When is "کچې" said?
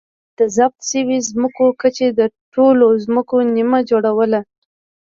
1.81-2.07